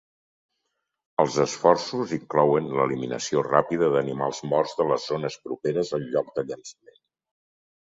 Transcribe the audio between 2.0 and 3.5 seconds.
inclouen l'eliminació